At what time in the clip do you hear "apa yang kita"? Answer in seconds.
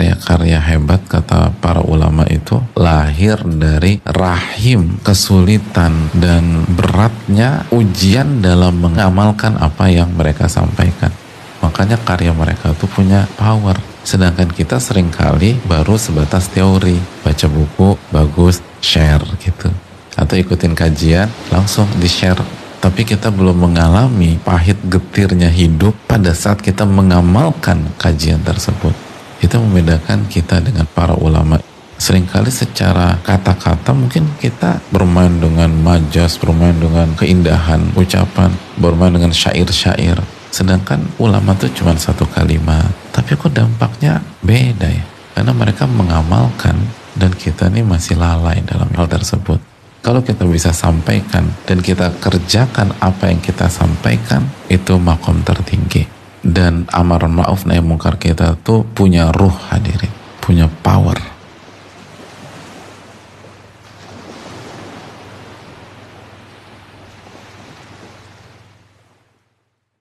53.04-53.68